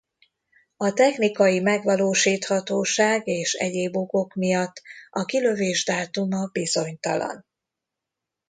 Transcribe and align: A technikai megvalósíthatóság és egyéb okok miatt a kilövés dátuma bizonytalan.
A 0.77 0.93
technikai 0.93 1.59
megvalósíthatóság 1.59 3.27
és 3.27 3.53
egyéb 3.53 3.97
okok 3.97 4.33
miatt 4.33 4.81
a 5.09 5.25
kilövés 5.25 5.85
dátuma 5.85 6.45
bizonytalan. 6.51 7.45